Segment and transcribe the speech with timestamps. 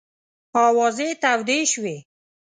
[0.65, 1.95] آوازې تودې شوې.